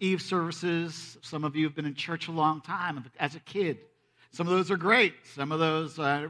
[0.00, 1.18] Eve services.
[1.22, 3.78] Some of you have been in church a long time as a kid.
[4.30, 5.14] Some of those are great.
[5.34, 6.28] Some of those, uh,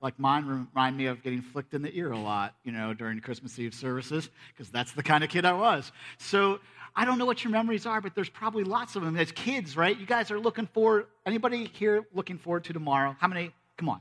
[0.00, 3.20] like mine, remind me of getting flicked in the ear a lot, you know, during
[3.20, 5.90] Christmas Eve services, because that's the kind of kid I was.
[6.18, 6.60] So
[6.94, 9.16] I don't know what your memories are, but there's probably lots of them.
[9.16, 9.98] As kids, right?
[9.98, 11.06] You guys are looking forward.
[11.26, 13.16] Anybody here looking forward to tomorrow?
[13.18, 13.52] How many?
[13.76, 14.00] Come on.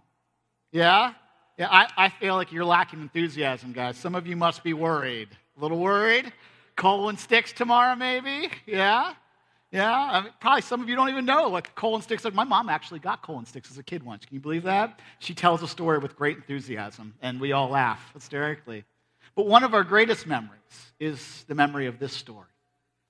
[0.71, 1.13] Yeah?
[1.57, 3.97] Yeah, I, I feel like you're lacking enthusiasm, guys.
[3.97, 5.27] Some of you must be worried.
[5.57, 6.31] A little worried?
[6.79, 8.49] Coal and sticks tomorrow, maybe?
[8.65, 9.13] Yeah?
[9.69, 9.91] Yeah?
[9.91, 12.31] I mean, probably some of you don't even know what coal and sticks are.
[12.31, 14.25] My mom actually got coal and sticks as a kid once.
[14.25, 15.01] Can you believe that?
[15.19, 18.85] She tells a story with great enthusiasm, and we all laugh hysterically.
[19.35, 22.47] But one of our greatest memories is the memory of this story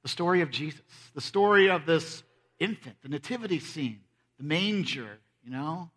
[0.01, 0.81] the story of Jesus,
[1.13, 2.23] the story of this
[2.57, 3.99] infant, the nativity scene,
[4.38, 5.91] the manger, you know,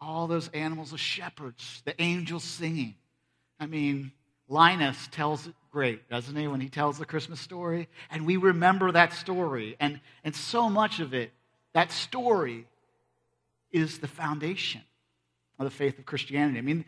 [0.00, 2.96] all those animals, the shepherds, the angels singing.
[3.60, 4.10] I mean,
[4.48, 7.88] Linus tells it great, doesn't he, when he tells the Christmas story?
[8.10, 9.76] And we remember that story.
[9.80, 11.32] And, and so much of it,
[11.72, 12.66] that story,
[13.72, 14.82] is the foundation
[15.58, 16.58] of the faith of Christianity.
[16.58, 16.84] I mean,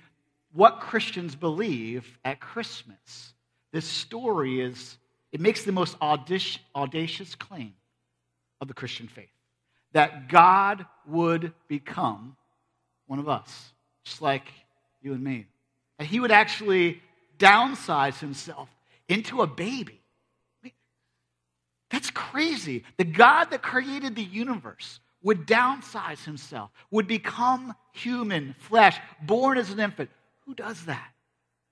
[0.52, 3.32] what Christians believe at Christmas,
[3.72, 4.98] this story is,
[5.32, 7.74] it makes the most audacious, audacious claim
[8.60, 9.28] of the Christian faith
[9.92, 12.36] that God would become
[13.06, 13.72] one of us,
[14.04, 14.46] just like
[15.02, 15.46] you and me.
[15.98, 17.00] And he would actually
[17.38, 18.68] downsize himself
[19.08, 20.00] into a baby.
[21.90, 22.84] that's crazy.
[22.96, 29.70] The God that created the universe would downsize himself, would become human, flesh, born as
[29.70, 30.10] an infant.
[30.46, 31.12] Who does that?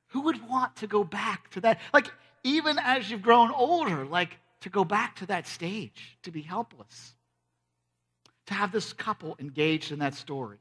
[0.08, 1.80] Who would want to go back to that?
[1.92, 2.10] Like,
[2.44, 7.14] even as you've grown older, like to go back to that stage, to be helpless,
[8.46, 10.58] to have this couple engaged in that story.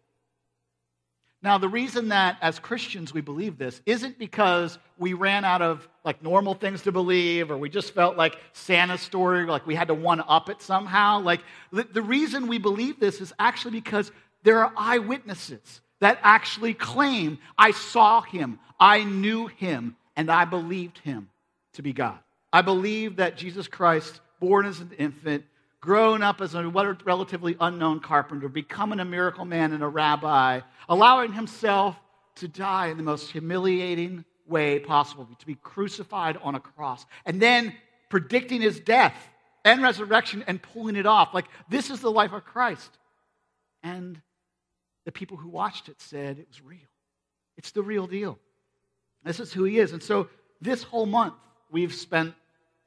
[1.44, 5.88] Now, the reason that as Christians we believe this isn't because we ran out of
[6.04, 9.88] like normal things to believe or we just felt like Santa's story, like we had
[9.88, 11.20] to one up it somehow.
[11.20, 14.12] Like the, the reason we believe this is actually because
[14.44, 21.00] there are eyewitnesses that actually claim, I saw him, I knew him, and I believed
[21.00, 21.30] him
[21.74, 22.20] to be God.
[22.54, 25.46] I believe that Jesus Christ, born as an infant,
[25.82, 31.34] grown up as a relatively unknown carpenter, becoming a miracle man and a rabbi, allowing
[31.34, 31.96] himself
[32.36, 37.42] to die in the most humiliating way possible, to be crucified on a cross, and
[37.42, 37.74] then
[38.10, 39.16] predicting his death
[39.66, 41.34] and resurrection and pulling it off.
[41.34, 42.92] Like, this is the life of Christ.
[43.84, 44.22] And
[45.06, 46.80] the people who watched it said it was real.
[47.58, 48.38] It's the real deal.
[49.24, 49.94] This is who he is.
[49.94, 50.30] And so,
[50.62, 51.34] this whole month,
[51.72, 52.36] we've spent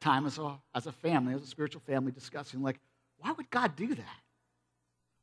[0.05, 2.79] time as a, as a family, as a spiritual family, discussing, like,
[3.19, 4.21] why would God do that?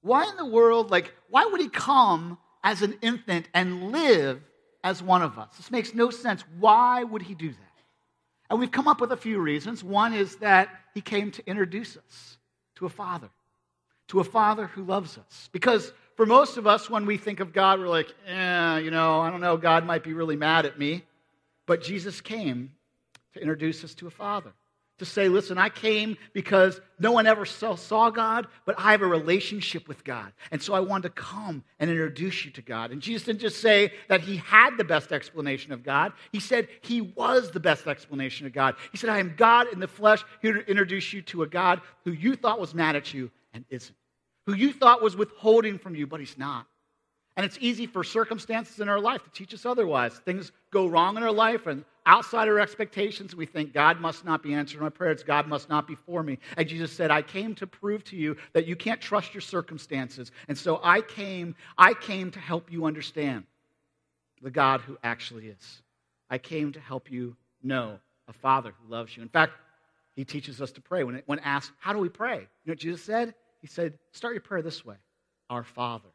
[0.02, 4.42] Why in the world, like, why would He come as an infant and live
[4.84, 5.56] as one of us?
[5.56, 6.44] This makes no sense.
[6.60, 7.58] Why would He do that?
[8.50, 9.84] And we've come up with a few reasons.
[9.84, 12.38] One is that He came to introduce us
[12.76, 13.30] to a Father,
[14.08, 15.50] to a Father who loves us.
[15.52, 19.22] Because for most of us, when we think of God, we're like, eh, you know,
[19.22, 21.04] I don't know, God might be really mad at me.
[21.68, 22.72] But Jesus came
[23.34, 24.52] to introduce us to a Father
[25.02, 29.08] to say, listen, I came because no one ever saw God, but I have a
[29.08, 30.32] relationship with God.
[30.52, 32.92] And so I wanted to come and introduce you to God.
[32.92, 36.68] And Jesus didn't just say that he had the best explanation of God, he said
[36.82, 38.76] he was the best explanation of God.
[38.92, 41.82] He said, I am God in the flesh, here to introduce you to a God
[42.06, 43.96] who you thought was mad at you and isn't,
[44.46, 46.68] who you thought was withholding from you, but he's not.
[47.42, 50.14] And it's easy for circumstances in our life to teach us otherwise.
[50.14, 54.44] Things go wrong in our life, and outside our expectations, we think God must not
[54.44, 56.38] be answering my prayers, God must not be for me.
[56.56, 60.32] And Jesus said, I came to prove to you that you can't trust your circumstances.
[60.50, 63.46] And so I came, I came to help you understand
[64.44, 65.82] the God who actually is.
[66.30, 67.98] I came to help you know
[68.28, 69.24] a Father who loves you.
[69.24, 69.54] In fact,
[70.16, 71.04] he teaches us to pray.
[71.04, 72.36] When, when asked, How do we pray?
[72.36, 73.34] You know what Jesus said?
[73.62, 74.98] He said, Start your prayer this way
[75.50, 76.11] Our Father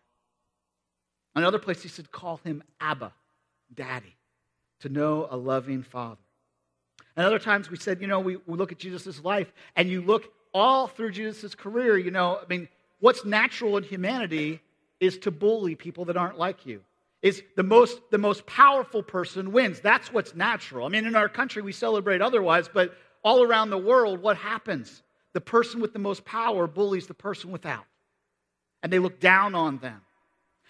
[1.36, 3.12] Another place he said, call him Abba,
[3.72, 4.16] Daddy,
[4.80, 6.16] to know a loving Father.
[7.14, 10.00] And other times we said, you know, we, we look at Jesus' life and you
[10.00, 12.68] look all through Jesus' career, you know, I mean,
[13.00, 14.60] what's natural in humanity
[14.98, 16.82] is to bully people that aren't like you.
[17.20, 19.80] Is the most the most powerful person wins.
[19.80, 20.86] That's what's natural.
[20.86, 25.02] I mean, in our country we celebrate otherwise, but all around the world, what happens?
[25.32, 27.84] The person with the most power bullies the person without.
[28.82, 30.00] And they look down on them.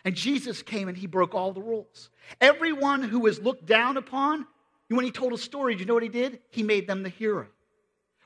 [0.07, 2.11] And Jesus came and he broke all the rules.
[2.41, 4.47] Everyone who was looked down upon,
[4.89, 6.39] when he told a story, do you know what he did?
[6.51, 7.49] He made them the hero.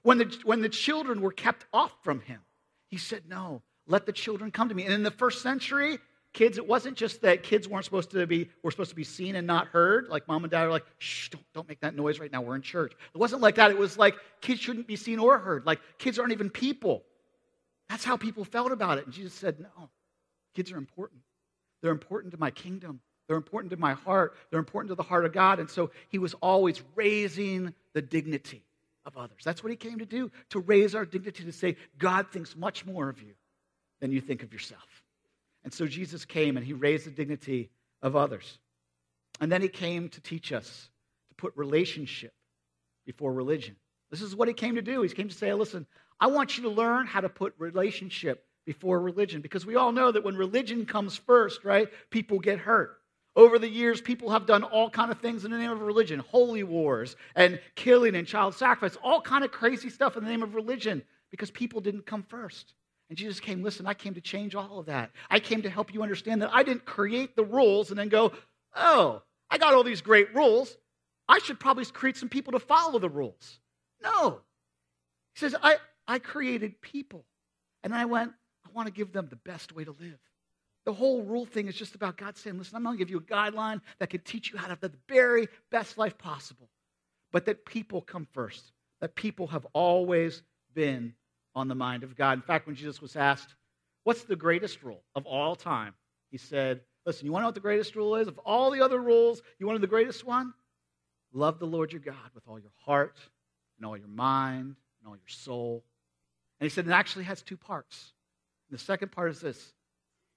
[0.02, 2.40] When the, when the children were kept off from him,
[2.88, 4.84] he said, No, let the children come to me.
[4.84, 5.98] And in the first century,
[6.34, 9.34] kids, it wasn't just that kids weren't supposed to be, were supposed to be seen
[9.34, 10.08] and not heard.
[10.08, 12.42] Like mom and dad are like, shh, don't, don't make that noise right now.
[12.42, 12.92] We're in church.
[12.92, 13.70] It wasn't like that.
[13.70, 15.64] It was like kids shouldn't be seen or heard.
[15.64, 17.04] Like kids aren't even people.
[17.88, 19.06] That's how people felt about it.
[19.06, 19.88] And Jesus said, no,
[20.54, 21.22] kids are important.
[21.82, 23.00] They're important to my kingdom.
[23.26, 24.36] They're important to my heart.
[24.50, 25.60] They're important to the heart of God.
[25.60, 28.64] And so he was always raising the dignity
[29.06, 29.42] of others.
[29.44, 32.84] That's what he came to do, to raise our dignity, to say, God thinks much
[32.84, 33.34] more of you
[34.00, 35.04] than you think of yourself.
[35.62, 37.70] And so Jesus came and he raised the dignity
[38.02, 38.58] of others.
[39.40, 40.90] And then he came to teach us
[41.28, 42.32] to put relationship
[43.06, 43.76] before religion.
[44.10, 45.02] This is what he came to do.
[45.02, 45.86] He came to say, listen,
[46.18, 50.12] I want you to learn how to put relationship before religion because we all know
[50.12, 52.96] that when religion comes first, right, people get hurt.
[53.36, 56.18] Over the years, people have done all kind of things in the name of religion,
[56.18, 60.42] holy wars and killing and child sacrifice, all kind of crazy stuff in the name
[60.42, 62.74] of religion because people didn't come first.
[63.08, 65.10] And Jesus came, listen, I came to change all of that.
[65.30, 68.32] I came to help you understand that I didn't create the rules and then go,
[68.74, 70.76] oh, I got all these great rules.
[71.28, 73.58] I should probably create some people to follow the rules.
[74.02, 74.40] No.
[75.34, 75.76] He says, I,
[76.06, 77.24] I created people.
[77.82, 78.32] And I went,
[78.80, 80.18] want to give them the best way to live.
[80.86, 83.18] The whole rule thing is just about God saying, listen, I'm going to give you
[83.18, 86.70] a guideline that can teach you how to have the very best life possible.
[87.32, 90.42] But that people come first, that people have always
[90.74, 91.14] been
[91.54, 92.38] on the mind of God.
[92.38, 93.54] In fact, when Jesus was asked,
[94.04, 95.92] What's the greatest rule of all time?
[96.30, 98.28] He said, Listen, you want to know what the greatest rule is?
[98.28, 100.54] Of all the other rules, you wanted the greatest one?
[101.32, 103.18] Love the Lord your God with all your heart
[103.76, 105.84] and all your mind and all your soul.
[106.58, 108.12] And he said it actually has two parts.
[108.70, 109.72] And the second part is this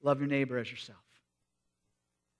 [0.01, 0.99] love your neighbor as yourself.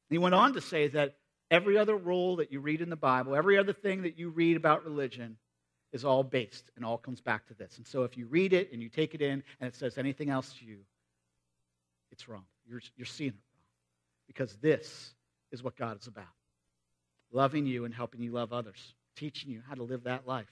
[0.10, 1.16] And he went on to say that
[1.50, 4.58] every other rule that you read in the Bible, every other thing that you read
[4.58, 5.38] about religion,
[5.92, 7.78] is all based and all comes back to this.
[7.78, 10.32] And so if you read it and you take it in and it says anything
[10.32, 10.80] else to you,
[12.12, 12.46] it's wrong.
[12.68, 13.66] You're, you're seeing it wrong.
[14.26, 15.14] Because this
[15.52, 16.26] is what God is about
[17.32, 20.52] loving you and helping you love others, teaching you how to live that life.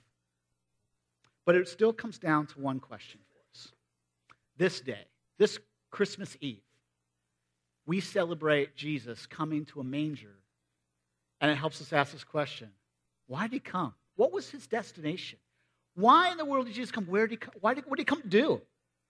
[1.46, 3.72] But it still comes down to one question for us.
[4.58, 5.06] This day,
[5.42, 5.58] this
[5.90, 6.62] Christmas Eve,
[7.88, 10.36] we celebrate Jesus coming to a manger,
[11.42, 12.70] and it helps us ask this question
[13.26, 13.96] why did he come?
[14.18, 15.40] What was his destination?
[15.96, 17.06] Why in the world did Jesus come?
[17.06, 17.56] Where did he come?
[17.60, 18.62] Why did, what did he come to do?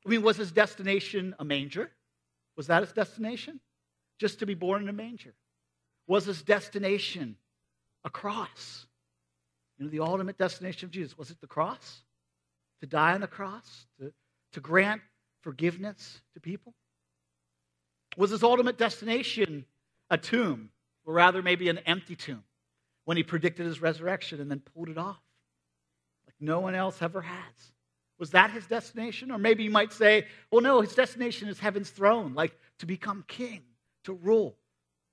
[0.06, 1.92] I mean, was his destination a manger?
[2.56, 3.60] Was that his destination?
[4.18, 5.34] Just to be born in a manger?
[6.08, 7.36] Was his destination
[8.06, 8.86] a cross?
[9.78, 11.18] You know, the ultimate destination of Jesus.
[11.18, 12.04] Was it the cross?
[12.80, 13.86] To die on the cross?
[14.00, 14.14] To,
[14.54, 15.02] to grant
[15.42, 16.74] forgiveness to people?
[18.18, 19.66] Was his ultimate destination
[20.10, 20.70] a tomb,
[21.06, 22.44] or rather, maybe an empty tomb?
[23.06, 25.22] when he predicted his resurrection and then pulled it off
[26.26, 27.72] like no one else ever has.
[28.20, 29.32] Was that his destination?
[29.32, 33.26] Or maybe you might say, well, no, his destination is heaven's throne, like to become
[33.28, 33.64] king,
[34.04, 34.56] to rule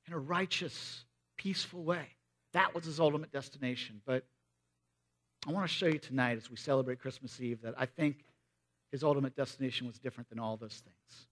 [0.07, 1.05] in a righteous,
[1.37, 2.07] peaceful way.
[2.53, 4.03] That was his ultimate destination.
[4.05, 4.25] But
[5.47, 8.25] I want to show you tonight as we celebrate Christmas Eve that I think
[8.91, 11.27] his ultimate destination was different than all those things.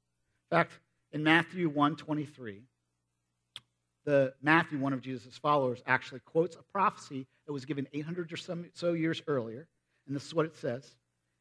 [0.50, 0.73] In fact,
[1.12, 2.62] in Matthew 1 23,
[4.05, 8.37] the Matthew, one of Jesus' followers, actually quotes a prophecy that was given 800 or
[8.73, 9.67] so years earlier.
[10.06, 10.85] And this is what it says.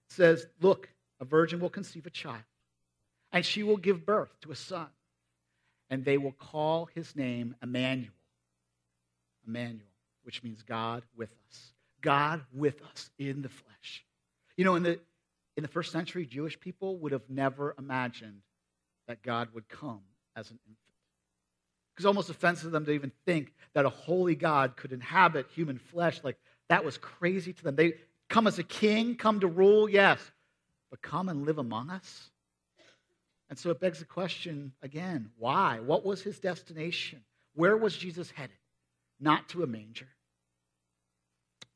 [0.09, 0.89] It says, Look,
[1.19, 2.43] a virgin will conceive a child,
[3.31, 4.87] and she will give birth to a son,
[5.89, 8.11] and they will call his name Emmanuel.
[9.47, 9.87] Emmanuel,
[10.23, 11.73] which means God with us.
[12.01, 14.03] God with us in the flesh.
[14.57, 14.99] You know, in the,
[15.57, 18.41] in the first century, Jewish people would have never imagined
[19.07, 20.01] that God would come
[20.35, 20.79] as an infant.
[21.97, 25.77] It's almost offensive to them to even think that a holy God could inhabit human
[25.77, 26.19] flesh.
[26.23, 27.75] Like, that was crazy to them.
[27.75, 27.93] They
[28.27, 30.19] come as a king, come to rule, yes,
[30.89, 32.29] but come and live among us?
[33.49, 35.79] And so it begs the question again why?
[35.79, 37.21] What was his destination?
[37.53, 38.57] Where was Jesus headed?
[39.19, 40.09] Not to a manger,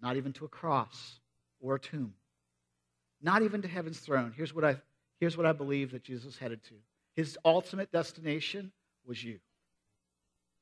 [0.01, 1.19] not even to a cross
[1.61, 2.13] or a tomb,
[3.21, 4.33] not even to heaven's throne.
[4.35, 4.77] Here's what I,
[5.19, 6.75] here's what I believe that Jesus headed to.
[7.15, 8.71] His ultimate destination
[9.05, 9.39] was you.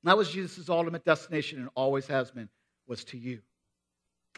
[0.03, 2.49] That was Jesus' ultimate destination and always has been,
[2.87, 3.41] was to you.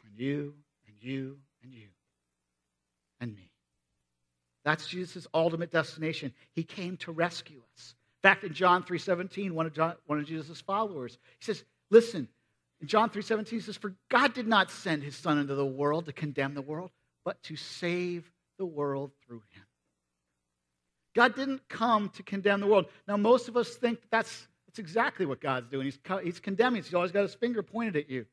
[0.05, 0.55] And you,
[0.87, 1.87] and you, and you,
[3.19, 3.51] and me.
[4.63, 6.33] That's Jesus' ultimate destination.
[6.53, 7.93] He came to rescue us.
[8.23, 12.27] In fact, in John 3.17, one of, one of Jesus' followers, he says, listen,
[12.81, 16.05] in John 3.17, he says, For God did not send his son into the world
[16.05, 16.91] to condemn the world,
[17.29, 19.63] but to save the world through him.
[21.15, 22.87] God didn't come to condemn the world.
[23.07, 25.85] Now, most of us think that's that's exactly what God's doing.
[25.85, 26.81] He's, he's condemning.
[26.81, 28.25] He's always got his finger pointed at you.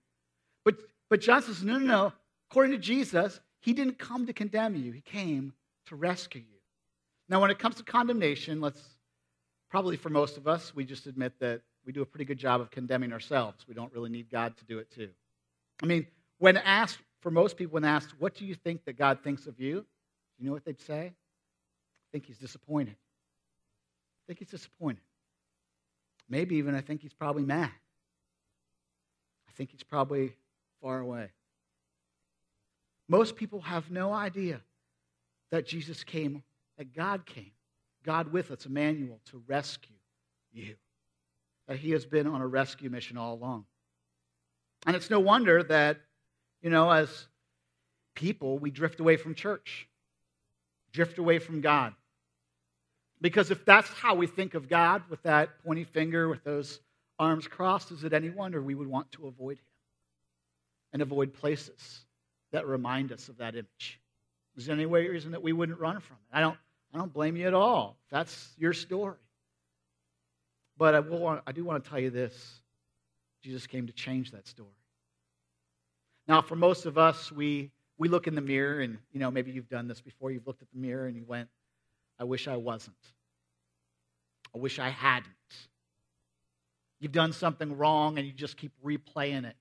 [0.65, 0.77] But,
[1.11, 2.13] but John says, no, no, no.
[2.51, 4.93] According to Jesus, he didn't come to condemn you.
[4.93, 5.53] He came
[5.89, 6.59] to rescue you.
[7.29, 8.81] Now, when it comes to condemnation, let's
[9.71, 12.63] probably for most of us, we just admit that we do a pretty good job
[12.63, 13.67] of condemning ourselves.
[13.69, 15.11] We don't really need God to do it too.
[15.83, 16.07] I mean,
[16.39, 19.59] when asked, for most people, when asked, what do you think that God thinks of
[19.59, 19.85] you?
[20.39, 21.07] You know what they'd say?
[21.07, 22.95] I think he's disappointed.
[22.95, 25.03] I think he's disappointed.
[26.29, 27.71] Maybe even I think he's probably mad.
[29.49, 30.35] I think he's probably
[30.83, 31.31] far away.
[33.09, 34.61] Most people have no idea
[35.51, 36.43] that Jesus came,
[36.77, 37.53] that God came,
[38.05, 39.97] God with us, Emmanuel, to rescue
[40.53, 40.75] you.
[41.69, 43.65] That he has been on a rescue mission all along.
[44.87, 46.01] And it's no wonder that,
[46.63, 47.27] you know, as
[48.15, 49.89] people, we drift away from church,
[50.93, 51.95] drift away from God.
[53.21, 56.81] Because if that's how we think of God, with that pointy finger, with those
[57.19, 59.65] arms crossed, is it any wonder we would want to avoid him
[60.93, 62.05] and avoid places
[62.53, 64.01] that remind us of that image?
[64.57, 66.37] Is there any reason that we wouldn't run from it?
[66.37, 66.57] I don't,
[66.93, 67.97] I don't blame you at all.
[68.11, 69.17] That's your story.
[70.79, 72.61] But I, will, I do want to tell you this
[73.43, 74.69] Jesus came to change that story.
[76.29, 79.53] Now, for most of us, we, we look in the mirror, and you know, maybe
[79.53, 80.31] you've done this before.
[80.31, 81.49] You've looked at the mirror and you went,
[82.19, 82.97] I wish I wasn't.
[84.55, 85.33] I wish I hadn't.
[86.99, 89.57] You've done something wrong and you just keep replaying it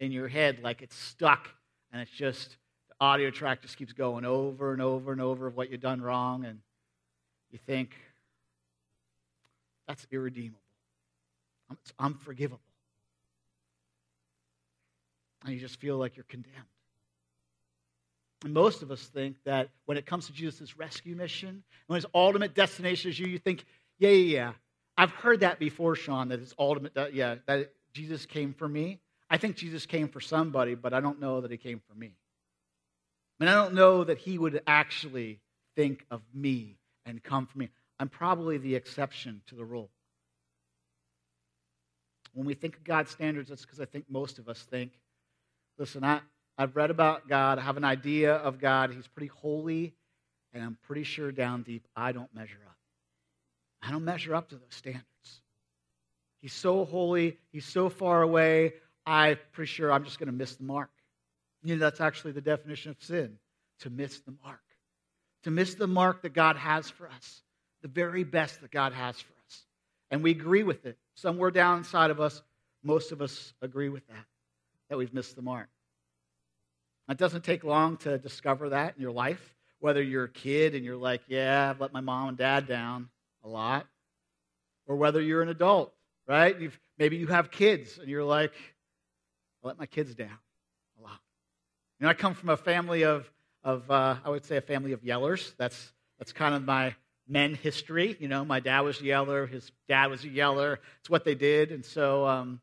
[0.00, 1.48] in your head like it's stuck
[1.92, 2.56] and it's just
[2.88, 6.02] the audio track just keeps going over and over and over of what you've done
[6.02, 6.58] wrong and
[7.50, 7.94] you think
[9.88, 10.60] that's irredeemable.
[11.72, 12.60] It's unforgivable.
[15.44, 16.56] And you just feel like you're condemned.
[18.44, 22.06] And most of us think that when it comes to Jesus' rescue mission, when his
[22.14, 23.64] ultimate destination is you, you think,
[23.98, 24.52] yeah, yeah, yeah.
[24.96, 29.00] I've heard that before, Sean, that his ultimate, yeah, that Jesus came for me.
[29.30, 32.14] I think Jesus came for somebody, but I don't know that he came for me.
[33.40, 35.40] And I don't know that he would actually
[35.74, 37.70] think of me and come for me.
[37.98, 39.90] I'm probably the exception to the rule.
[42.32, 44.92] When we think of God's standards, that's because I think most of us think,
[45.78, 46.20] listen, I,
[46.56, 48.92] I've read about God, I have an idea of God.
[48.92, 49.94] He's pretty holy,
[50.52, 52.76] and I'm pretty sure down deep I don't measure up.
[53.82, 55.04] I don't measure up to those standards.
[56.40, 58.74] He's so holy, he's so far away,
[59.06, 60.90] I'm pretty sure I'm just going to miss the mark.
[61.62, 63.38] You know, that's actually the definition of sin
[63.80, 64.60] to miss the mark.
[65.44, 67.42] To miss the mark that God has for us,
[67.82, 69.62] the very best that God has for us.
[70.10, 70.96] And we agree with it.
[71.14, 72.42] Somewhere down inside of us,
[72.82, 74.24] most of us agree with that,
[74.88, 75.68] that we've missed the mark.
[77.08, 80.84] It doesn't take long to discover that in your life, whether you're a kid and
[80.84, 83.10] you're like, yeah, I've let my mom and dad down
[83.42, 83.86] a lot,
[84.86, 85.92] or whether you're an adult,
[86.26, 86.58] right?
[86.58, 88.52] You've, maybe you have kids and you're like,
[89.62, 90.38] I let my kids down
[90.98, 91.20] a lot.
[92.00, 93.30] You know, I come from a family of,
[93.62, 95.54] of uh, I would say a family of yellers.
[95.58, 96.94] That's, that's kind of my
[97.28, 98.16] men history.
[98.18, 100.80] You know, my dad was a yeller, his dad was a yeller.
[101.00, 101.70] It's what they did.
[101.70, 102.60] And so um,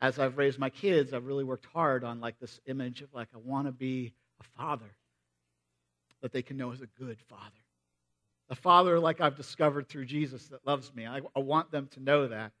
[0.00, 3.28] as I've raised my kids, I've really worked hard on like this image of like,
[3.34, 4.96] I want to be a father
[6.22, 7.44] that they can know as a good father.
[8.48, 11.06] A father like I've discovered through Jesus that loves me.
[11.06, 12.52] I, I want them to know that.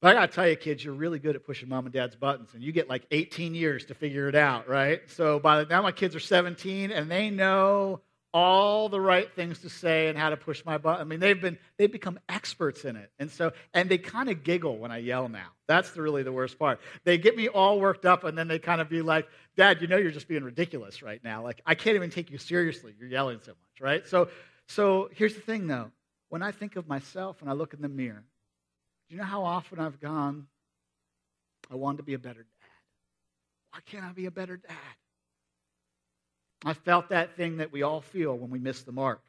[0.00, 2.16] But I got to tell you, kids, you're really good at pushing mom and dad's
[2.16, 5.02] buttons, and you get like 18 years to figure it out, right?
[5.10, 8.00] So by now my kids are 17, and they know
[8.32, 11.00] all the right things to say and how to push my button.
[11.00, 13.10] I mean, they've been they've become experts in it.
[13.18, 15.48] And so and they kind of giggle when I yell now.
[15.66, 16.80] That's the, really the worst part.
[17.04, 19.88] They get me all worked up and then they kind of be like, "Dad, you
[19.88, 21.42] know you're just being ridiculous right now.
[21.42, 22.94] Like I can't even take you seriously.
[22.98, 24.28] You're yelling so much, right?" So
[24.68, 25.90] so here's the thing though.
[26.28, 28.24] When I think of myself and I look in the mirror,
[29.08, 30.46] do you know how often I've gone
[31.70, 32.68] I want to be a better dad.
[33.70, 34.99] Why can't I be a better dad?
[36.64, 39.22] I felt that thing that we all feel when we miss the mark.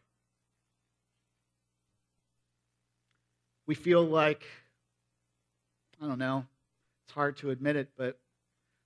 [3.68, 4.44] We feel like,
[6.02, 6.46] I don't know,
[7.06, 8.20] it's hard to admit it, but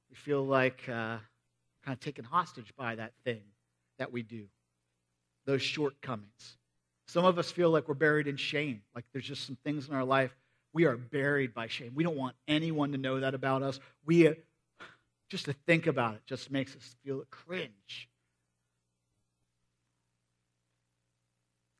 [0.09, 1.17] we feel like uh,
[1.83, 3.41] kind of taken hostage by that thing
[3.97, 4.45] that we do,
[5.45, 6.57] those shortcomings.
[7.07, 9.95] Some of us feel like we're buried in shame, like there's just some things in
[9.95, 10.35] our life
[10.75, 11.93] we are buried by shame.
[11.95, 13.79] We don't want anyone to know that about us.
[14.05, 14.29] We
[15.29, 18.09] just to think about it just makes us feel cringe.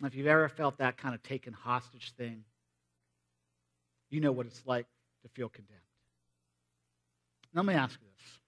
[0.04, 2.44] If you've ever felt that kind of taken hostage thing,
[4.10, 4.86] you know what it's like
[5.24, 5.80] to feel condemned.
[7.54, 8.40] Let me ask you this.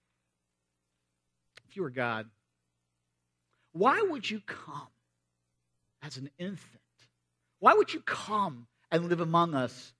[1.68, 2.26] If you were God,
[3.72, 4.88] why would you come
[6.02, 6.82] as an infant?
[7.60, 9.92] Why would you come and live among us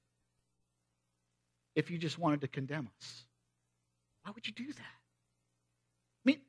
[1.74, 3.24] if you just wanted to condemn us?
[4.22, 4.78] Why would you do that?
[4.78, 6.40] I mean,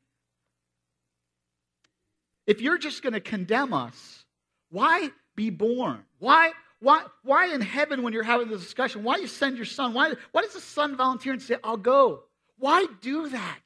[2.46, 4.19] if you're just going to condemn us,
[4.70, 6.04] why be born?
[6.20, 9.94] Why, why, why in heaven, when you're having this discussion, why you send your son?
[9.94, 12.24] Why, why does the son volunteer and say, I'll go?
[12.58, 13.60] Why do that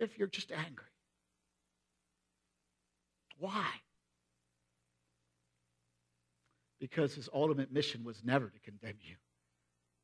[0.00, 0.86] if you're just angry?
[3.38, 3.66] Why?
[6.80, 9.16] Because his ultimate mission was never to condemn you.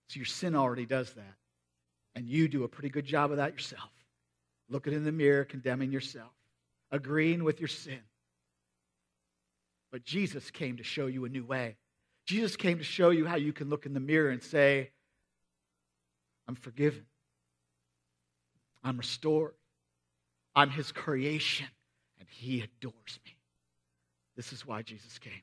[0.08, 1.34] So your sin already does that.
[2.14, 3.90] And you do a pretty good job of that yourself.
[4.68, 6.32] Looking in the mirror, condemning yourself,
[6.90, 8.00] agreeing with your sin.
[9.90, 11.76] But Jesus came to show you a new way.
[12.26, 14.90] Jesus came to show you how you can look in the mirror and say,
[16.46, 17.04] I'm forgiven.
[18.84, 19.54] I'm restored.
[20.54, 21.66] I'm his creation,
[22.18, 23.36] and he adores me.
[24.36, 25.42] This is why Jesus came.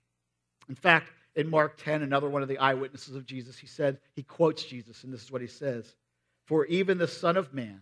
[0.69, 4.23] In fact, in Mark 10, another one of the eyewitnesses of Jesus, he said, he
[4.23, 5.95] quotes Jesus, and this is what he says
[6.45, 7.81] For even the Son of Man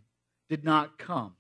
[0.50, 1.36] did not come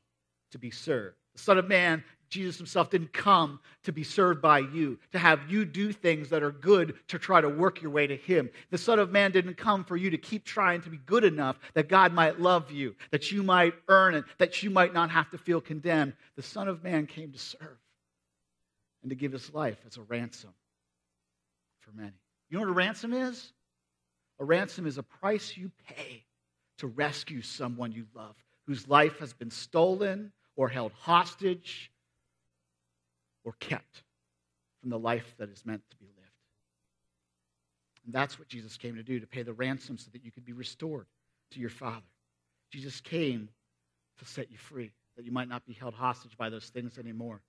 [0.52, 1.18] to be served.
[1.36, 5.52] The Son of Man, Jesus himself, didn't come to be served by you, to have
[5.52, 8.50] you do things that are good to try to work your way to Him.
[8.72, 11.60] The Son of Man didn't come for you to keep trying to be good enough
[11.74, 15.30] that God might love you, that you might earn it, that you might not have
[15.32, 16.14] to feel condemned.
[16.36, 17.78] The Son of Man came to serve
[19.04, 20.54] and to give His life as a ransom
[21.82, 22.14] for many.
[22.50, 23.52] You know what a ransom is?
[24.40, 26.24] A ransom is a price you pay
[26.78, 28.36] to rescue someone you love
[28.68, 31.92] whose life has been stolen or held hostage
[33.44, 34.04] or kept
[34.82, 36.26] from the life that is meant to be lived.
[38.06, 40.46] And that's what Jesus came to do, to pay the ransom so that you could
[40.46, 41.08] be restored
[41.52, 42.06] to your Father.
[42.72, 43.50] Jesus came
[44.20, 47.42] to set you free, that you might not be held hostage by those things anymore.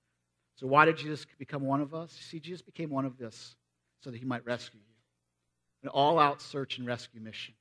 [0.57, 2.13] So, why did Jesus become one of us?
[2.13, 3.55] See, Jesus became one of us
[4.01, 4.95] so that he might rescue you.
[5.83, 7.55] An all out search and rescue mission.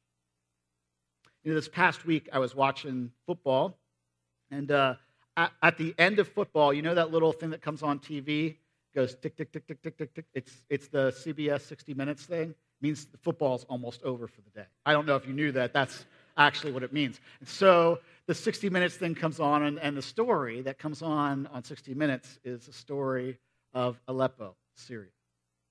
[1.44, 3.78] You know, this past week I was watching football,
[4.50, 4.96] and uh,
[5.38, 8.56] at, the end of football, you know that little thing that comes on TV?
[8.94, 10.26] Goes tick, tick, tick, tick, tick, tick, tick.
[10.34, 12.52] It's, it's the CBS 60 Minutes thing.
[12.52, 14.66] It means the football's almost over for the day.
[14.86, 15.74] I don't know if you knew that.
[15.74, 16.06] That's
[16.38, 17.20] actually what it means.
[17.42, 21.48] And so the 60 Minutes thing comes on, and, and the story that comes on
[21.48, 23.38] on 60 Minutes is a story
[23.74, 25.10] of Aleppo, Syria.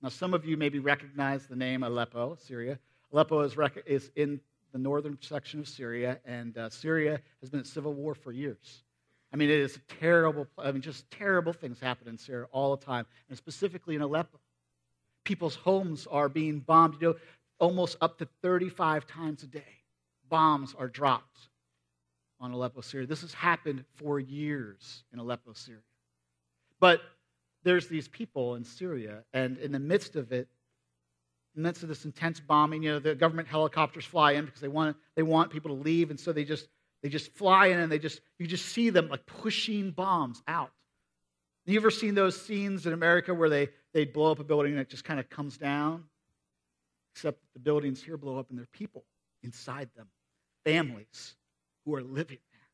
[0.03, 2.79] Now, some of you maybe recognize the name Aleppo, Syria.
[3.11, 4.39] Aleppo is, rec- is in
[4.73, 8.84] the northern section of Syria, and uh, Syria has been at civil war for years.
[9.35, 12.85] I mean, it is terrible, I mean, just terrible things happen in Syria all the
[12.85, 14.39] time, and specifically in Aleppo.
[15.25, 17.15] People's homes are being bombed, you know,
[17.59, 19.83] almost up to 35 times a day.
[20.29, 21.49] Bombs are dropped
[22.39, 23.09] on Aleppo, Syria.
[23.09, 25.83] This has happened for years in Aleppo, Syria.
[26.79, 27.01] But
[27.65, 30.47] there's these people in Syria, and in the midst of it,
[31.57, 34.61] in the midst of this intense bombing, you know, the government helicopters fly in because
[34.61, 36.69] they want they want people to leave, and so they just
[37.05, 40.73] they just fly in and they just you just see them like pushing bombs out.
[41.67, 44.81] You ever seen those scenes in America where they they blow up a building and
[44.81, 46.05] it just kind of comes down?
[47.15, 49.05] Except the buildings here blow up and there are people
[49.43, 50.07] inside them,
[50.65, 51.37] families
[51.85, 52.69] who are living there.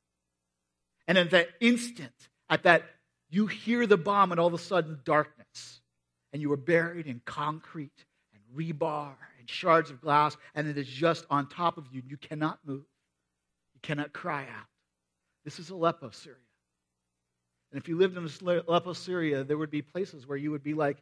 [1.08, 2.14] And in that instant,
[2.48, 2.84] at that
[3.30, 5.80] you hear the bomb, and all of a sudden, darkness.
[6.32, 10.86] And you are buried in concrete and rebar and shards of glass, and it is
[10.86, 12.00] just on top of you.
[12.00, 12.84] And you cannot move,
[13.82, 14.66] cannot cry out.
[15.44, 16.38] This is Aleppo, Syria.
[17.72, 20.74] And if you lived in Aleppo, Syria, there would be places where you would be
[20.74, 20.98] like,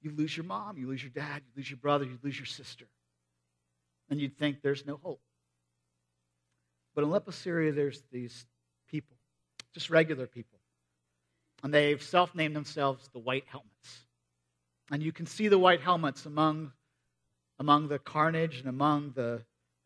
[0.00, 2.46] you lose your mom, you lose your dad, you lose your brother, you lose your
[2.46, 2.86] sister.
[4.08, 5.20] And you'd think there's no hope.
[6.94, 8.46] But in Aleppo, Syria, there's these
[8.88, 9.16] people,
[9.74, 10.56] just regular people
[11.62, 14.04] and they've self named themselves the White Helmets.
[14.90, 16.70] And you can see the white helmets among,
[17.58, 19.42] among the carnage and among the,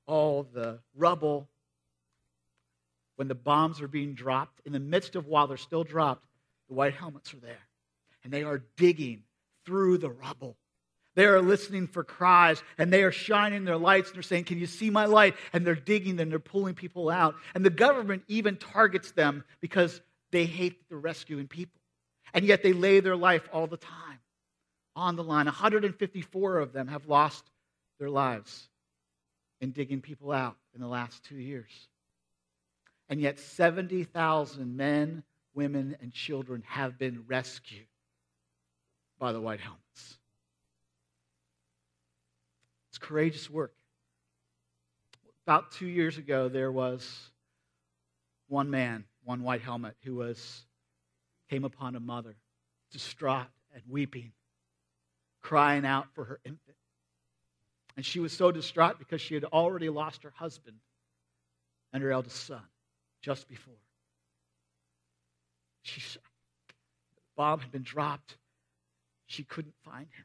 [0.06, 1.48] all the rubble
[3.20, 4.62] when the bombs are being dropped.
[4.64, 6.24] In the midst of while they're still dropped,
[6.68, 7.68] the white helmets are there.
[8.24, 9.24] And they are digging
[9.66, 10.56] through the rubble.
[11.16, 14.58] They are listening for cries and they are shining their lights and they're saying, Can
[14.58, 15.34] you see my light?
[15.52, 17.34] And they're digging and they're pulling people out.
[17.54, 21.82] And the government even targets them because they hate the rescuing people.
[22.32, 24.20] And yet they lay their life all the time
[24.96, 25.44] on the line.
[25.44, 27.44] 154 of them have lost
[27.98, 28.70] their lives
[29.60, 31.89] in digging people out in the last two years.
[33.10, 37.86] And yet 70,000 men, women, and children have been rescued
[39.18, 40.18] by the White Helmets.
[42.88, 43.74] It's courageous work.
[45.44, 47.30] About two years ago, there was
[48.50, 50.66] one man one white helmet who was
[51.48, 52.36] came upon a mother
[52.90, 54.32] distraught and weeping
[55.40, 56.76] crying out for her infant
[57.96, 60.76] and she was so distraught because she had already lost her husband
[61.92, 62.62] and her eldest son
[63.22, 63.74] just before
[65.82, 66.20] she the
[67.36, 68.36] bomb had been dropped
[69.26, 70.24] she couldn't find him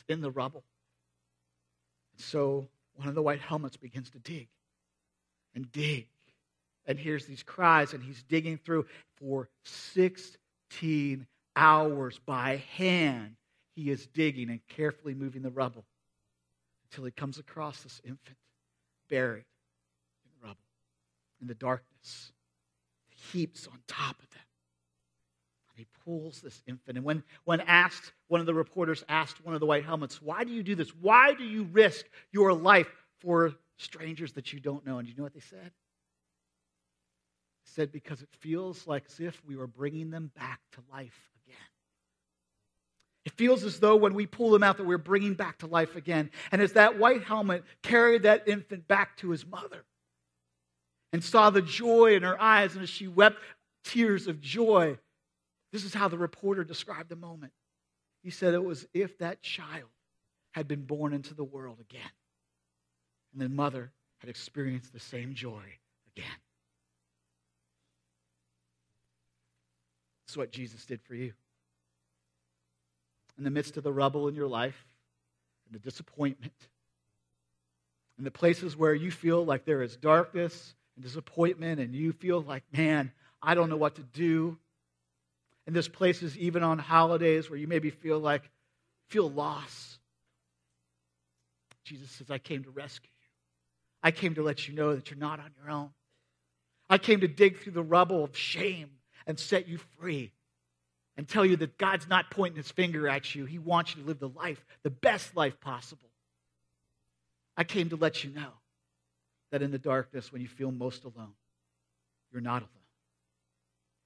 [0.00, 0.64] it's in the rubble.
[2.12, 4.48] And so one of the white helmets begins to dig
[5.54, 6.08] and dig
[6.86, 13.36] and hears these cries, and he's digging through for 16 hours by hand.
[13.74, 15.84] He is digging and carefully moving the rubble
[16.90, 18.36] until he comes across this infant
[19.08, 19.44] buried
[20.24, 20.58] in the rubble,
[21.40, 21.89] in the darkness,
[23.32, 24.42] heaps on top of them.
[25.70, 26.98] And he pulls this infant.
[26.98, 30.44] And when, when asked, one of the reporters asked one of the white helmets, Why
[30.44, 30.90] do you do this?
[30.90, 32.88] Why do you risk your life
[33.20, 34.98] for strangers that you don't know?
[34.98, 35.70] And you know what they said?
[37.64, 41.30] They said, Because it feels like as if we were bringing them back to life
[41.46, 41.56] again.
[43.26, 45.94] It feels as though when we pull them out that we're bringing back to life
[45.94, 46.30] again.
[46.50, 49.84] And as that white helmet carried that infant back to his mother
[51.12, 53.38] and saw the joy in her eyes, and as she wept
[53.84, 54.98] tears of joy,
[55.72, 57.52] this is how the reporter described the moment.
[58.22, 59.88] He said it was if that child
[60.52, 62.10] had been born into the world again.
[63.32, 65.62] And the mother had experienced the same joy
[66.16, 66.26] again.
[70.26, 71.32] That's what Jesus did for you
[73.38, 74.86] in the midst of the rubble in your life
[75.66, 76.52] and the disappointment,
[78.18, 82.40] in the places where you feel like there is darkness and disappointment, and you feel
[82.40, 84.58] like, man, I don't know what to do.
[85.66, 88.42] And there's places, even on holidays, where you maybe feel like,
[89.08, 89.98] feel lost.
[91.84, 93.28] Jesus says, I came to rescue you.
[94.02, 95.90] I came to let you know that you're not on your own.
[96.88, 98.90] I came to dig through the rubble of shame
[99.26, 100.32] and set you free
[101.16, 103.44] and tell you that God's not pointing his finger at you.
[103.44, 106.08] He wants you to live the life, the best life possible.
[107.56, 108.50] I came to let you know
[109.50, 111.34] that in the darkness, when you feel most alone,
[112.32, 112.70] you're not alone.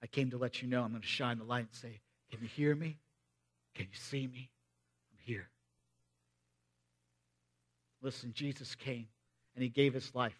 [0.02, 2.40] I came to let you know I'm going to shine the light and say, Can
[2.42, 2.98] you hear me?
[3.74, 4.50] Can you see me?
[5.12, 5.48] I'm here.
[8.02, 9.06] Listen, Jesus came
[9.54, 10.38] and he gave his life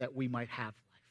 [0.00, 1.02] that we might have life.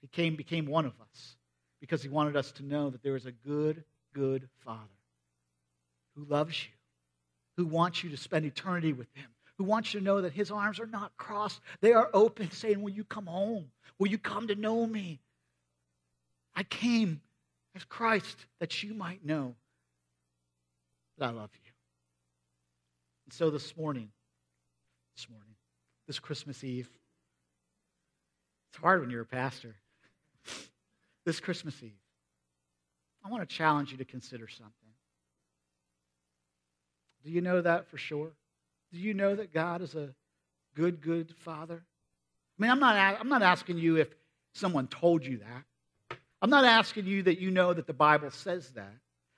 [0.00, 1.36] He came, became one of us
[1.80, 3.82] because he wanted us to know that there is a good,
[4.14, 4.80] good Father
[6.14, 6.70] who loves you,
[7.56, 9.28] who wants you to spend eternity with him,
[9.58, 12.80] who wants you to know that his arms are not crossed, they are open, saying,
[12.80, 13.70] Will you come home?
[13.98, 15.20] Will you come to know me?
[16.54, 17.20] I came
[17.74, 19.56] as Christ that you might know
[21.18, 21.70] that I love you.
[23.26, 24.10] And so this morning,
[25.16, 25.54] this morning,
[26.06, 26.88] this Christmas Eve,
[28.70, 29.74] it's hard when you're a pastor
[31.24, 31.98] this Christmas Eve,
[33.24, 34.72] I want to challenge you to consider something.
[37.24, 38.30] Do you know that for sure?
[38.92, 40.14] Do you know that God is a
[40.74, 41.84] good, good Father?
[42.58, 44.08] I mean, I'm not, I'm not asking you if
[44.54, 46.18] someone told you that.
[46.40, 48.94] I'm not asking you that you know that the Bible says that.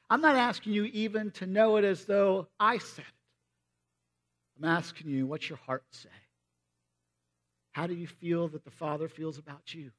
[0.08, 3.14] I'm not asking you even to know it as though I said it.
[4.58, 6.08] I'm asking you, what's your heart say?
[7.72, 9.90] How do you feel that the Father feels about you?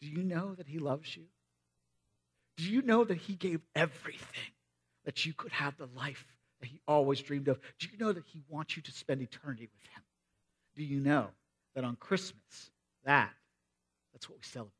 [0.00, 1.24] Do you know that He loves you?
[2.56, 4.52] Do you know that He gave everything
[5.04, 6.24] that you could have the life
[6.64, 7.60] that He always dreamed of?
[7.78, 10.02] Do you know that He wants you to spend eternity with Him?
[10.74, 11.28] Do you know
[11.74, 12.70] that on Christmas,
[13.04, 13.30] that,
[14.12, 14.72] that's what we celebrate?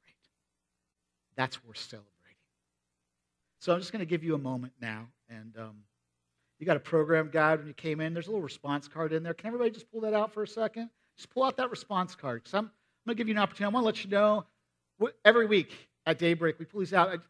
[1.37, 2.11] That's we're celebrating.
[3.61, 5.09] So I'm just going to give you a moment now.
[5.29, 5.77] And um,
[6.59, 8.15] you got a program guide when you came in.
[8.15, 9.35] There's a little response card in there.
[9.35, 10.89] Can everybody just pull that out for a second?
[11.17, 12.49] Just pull out that response card.
[12.49, 12.71] So I'm, I'm
[13.07, 13.71] going to give you an opportunity.
[13.71, 14.45] I want to let you know
[15.25, 15.73] every week
[16.07, 17.21] at daybreak, we pull these out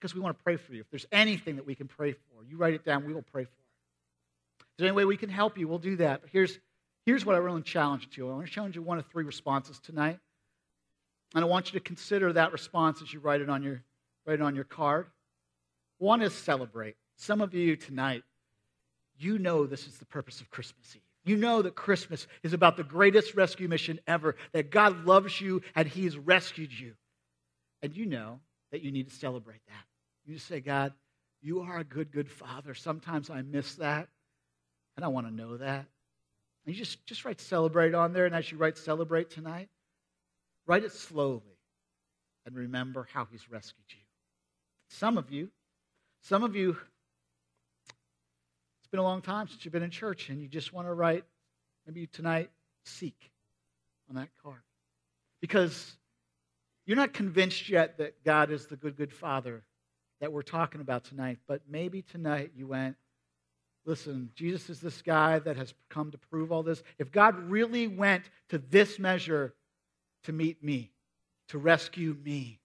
[0.00, 0.80] because we want to pray for you.
[0.80, 3.44] If there's anything that we can pray for, you write it down, we will pray
[3.44, 3.50] for
[4.78, 6.22] there's any way we can help you, we'll do that.
[6.22, 6.58] But here's,
[7.04, 8.30] here's what I really challenge you.
[8.30, 10.20] I want to challenge you one of three responses tonight.
[11.34, 13.82] And I want you to consider that response as you write it on your,
[14.24, 15.06] write it on your card.
[15.98, 16.94] One is celebrate.
[17.16, 18.22] Some of you tonight,
[19.18, 21.02] you know this is the purpose of Christmas Eve.
[21.24, 25.60] You know that Christmas is about the greatest rescue mission ever, that God loves you
[25.74, 26.94] and He has rescued you.
[27.82, 29.84] And you know that you need to celebrate that.
[30.24, 30.92] You say, God,
[31.42, 32.74] you are a good, good Father.
[32.74, 34.08] Sometimes I miss that,
[34.98, 35.86] and I want to know that.
[36.66, 39.68] And you just, just write celebrate on there, and as you write celebrate tonight,
[40.66, 41.56] write it slowly
[42.44, 44.02] and remember how He's rescued you.
[44.88, 45.50] Some of you,
[46.22, 46.76] some of you
[48.80, 50.92] it's been a long time since you've been in church and you just want to
[50.92, 51.22] write,
[51.86, 52.50] maybe tonight,
[52.84, 53.30] seek
[54.10, 54.62] on that card.
[55.40, 55.96] Because
[56.86, 59.62] you're not convinced yet that God is the good, good Father
[60.20, 62.96] that we're talking about tonight, but maybe tonight you went,
[63.84, 66.82] listen, Jesus is this guy that has come to prove all this.
[66.98, 69.54] If God really went to this measure
[70.24, 70.90] to meet me,
[71.48, 72.60] to rescue me,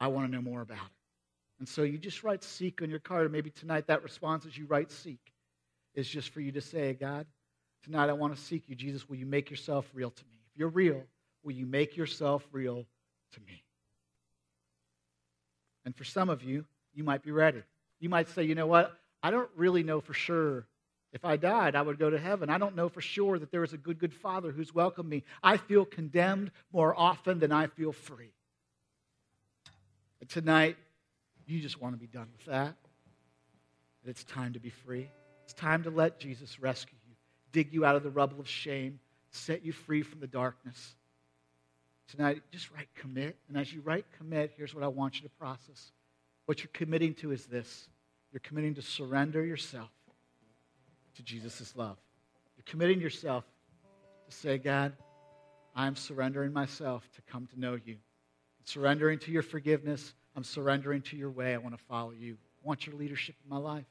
[0.00, 0.92] I want to know more about it.
[1.58, 3.30] And so you just write seek on your card.
[3.30, 5.20] Maybe tonight that response as you write seek
[5.94, 7.26] is just for you to say, God,
[7.82, 8.74] tonight I want to seek you.
[8.74, 10.38] Jesus, will you make yourself real to me?
[10.50, 11.02] If you're real,
[11.42, 12.84] will you make yourself real
[13.32, 13.62] to me?
[15.84, 17.62] And for some of you, you might be ready.
[18.00, 18.98] You might say, you know what?
[19.24, 20.66] I don't really know for sure
[21.14, 22.50] if I died, I would go to heaven.
[22.50, 25.22] I don't know for sure that there is a good, good Father who's welcomed me.
[25.42, 28.32] I feel condemned more often than I feel free.
[30.20, 30.76] And tonight,
[31.46, 32.74] you just want to be done with that.
[34.02, 35.08] And it's time to be free.
[35.44, 37.14] It's time to let Jesus rescue you,
[37.52, 38.98] dig you out of the rubble of shame,
[39.30, 40.96] set you free from the darkness.
[42.08, 43.36] Tonight, just write commit.
[43.48, 45.92] And as you write commit, here's what I want you to process.
[46.44, 47.88] What you're committing to is this
[48.34, 49.90] you're committing to surrender yourself
[51.14, 51.96] to Jesus' love.
[52.56, 53.44] You're committing yourself
[54.28, 54.92] to say, God,
[55.76, 57.94] I'm surrendering myself to come to know you.
[57.94, 60.14] I'm surrendering to your forgiveness.
[60.34, 61.54] I'm surrendering to your way.
[61.54, 62.36] I want to follow you.
[62.64, 63.86] I want your leadership in my life.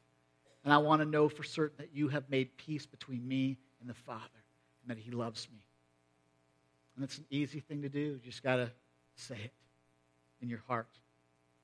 [0.66, 3.90] And I want to know for certain that you have made peace between me and
[3.90, 4.44] the Father
[4.82, 5.64] and that He loves me.
[6.98, 8.00] And it's an easy thing to do.
[8.00, 8.70] You just got to
[9.16, 9.54] say it
[10.42, 10.90] in your heart,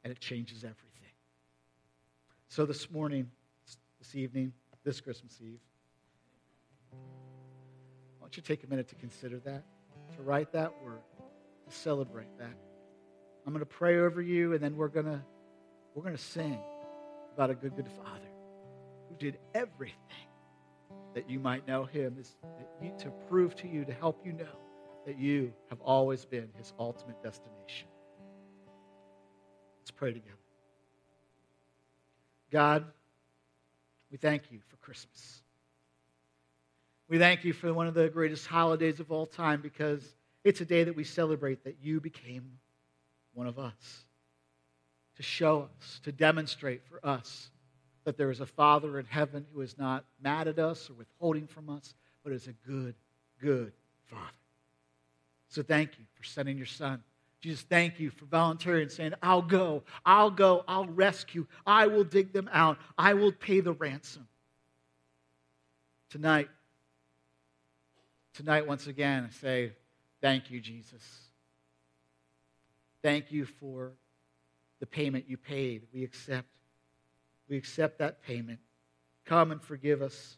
[0.05, 0.89] and it changes everything.
[2.51, 3.29] So this morning,
[3.99, 5.59] this evening, this Christmas Eve.
[6.89, 6.97] Why
[8.21, 9.63] don't you take a minute to consider that,
[10.15, 11.03] to write that word,
[11.69, 12.57] to celebrate that?
[13.45, 15.21] I'm going to pray over you, and then we're going to
[15.93, 16.57] we're going to sing
[17.35, 18.31] about a good, good Father
[19.09, 19.95] who did everything
[21.13, 22.35] that you might know Him, is
[22.97, 24.57] to prove to you, to help you know
[25.05, 27.89] that you have always been His ultimate destination.
[29.81, 30.38] Let's pray together.
[32.51, 32.85] God,
[34.11, 35.41] we thank you for Christmas.
[37.07, 40.03] We thank you for one of the greatest holidays of all time because
[40.43, 42.59] it's a day that we celebrate that you became
[43.33, 44.05] one of us.
[45.17, 47.49] To show us, to demonstrate for us
[48.05, 51.45] that there is a Father in heaven who is not mad at us or withholding
[51.45, 52.95] from us, but is a good,
[53.41, 53.73] good
[54.05, 54.23] Father.
[55.49, 57.03] So thank you for sending your Son
[57.41, 62.03] Jesus, thank you for volunteering and saying, I'll go, I'll go, I'll rescue, I will
[62.03, 64.27] dig them out, I will pay the ransom.
[66.09, 66.49] Tonight,
[68.33, 69.73] tonight, once again, I say,
[70.21, 71.01] Thank you, Jesus.
[73.01, 73.93] Thank you for
[74.79, 75.83] the payment you paid.
[75.93, 76.47] We accept.
[77.47, 78.59] We accept that payment.
[79.25, 80.37] Come and forgive us.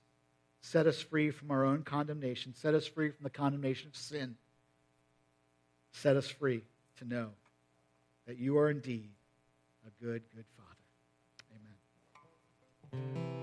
[0.61, 2.53] Set us free from our own condemnation.
[2.53, 4.35] Set us free from the condemnation of sin.
[5.91, 6.61] Set us free
[7.01, 7.29] to know
[8.27, 9.09] that you are indeed
[9.85, 10.77] a good, good Father.
[12.93, 13.40] Amen.